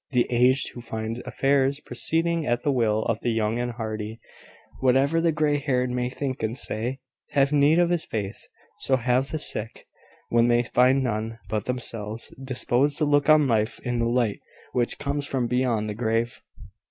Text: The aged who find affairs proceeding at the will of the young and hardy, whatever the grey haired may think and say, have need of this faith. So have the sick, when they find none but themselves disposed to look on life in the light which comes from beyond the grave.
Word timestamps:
The 0.13 0.25
aged 0.31 0.69
who 0.71 0.81
find 0.81 1.21
affairs 1.27 1.79
proceeding 1.79 2.43
at 2.47 2.63
the 2.63 2.71
will 2.71 3.03
of 3.03 3.19
the 3.19 3.29
young 3.29 3.59
and 3.59 3.73
hardy, 3.73 4.19
whatever 4.79 5.21
the 5.21 5.31
grey 5.31 5.57
haired 5.59 5.91
may 5.91 6.09
think 6.09 6.41
and 6.41 6.57
say, 6.57 6.97
have 7.33 7.53
need 7.53 7.77
of 7.77 7.89
this 7.89 8.03
faith. 8.05 8.47
So 8.79 8.97
have 8.97 9.29
the 9.29 9.37
sick, 9.37 9.85
when 10.29 10.47
they 10.47 10.63
find 10.63 11.03
none 11.03 11.37
but 11.49 11.65
themselves 11.65 12.33
disposed 12.43 12.97
to 12.97 13.05
look 13.05 13.29
on 13.29 13.47
life 13.47 13.79
in 13.81 13.99
the 13.99 14.07
light 14.09 14.39
which 14.71 14.97
comes 14.97 15.27
from 15.27 15.45
beyond 15.45 15.87
the 15.87 15.93
grave. 15.93 16.41